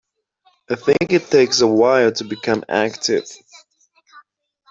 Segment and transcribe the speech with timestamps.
[0.67, 3.25] I think it takes a while to become active.